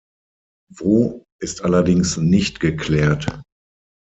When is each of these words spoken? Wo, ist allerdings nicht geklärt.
Wo, 0.75 1.23
ist 1.41 1.63
allerdings 1.63 2.17
nicht 2.17 2.59
geklärt. 2.59 3.39